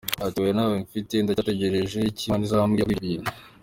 Ati 0.25 0.37
“Oya 0.43 0.53
ntawe 0.55 0.75
mfite, 0.85 1.13
ndacyategereje 1.19 1.97
icyo 2.09 2.23
Imana 2.27 2.43
izambwira 2.47 2.85
kuri 2.85 2.93
ibyo 2.97 3.07
bintu. 3.11 3.29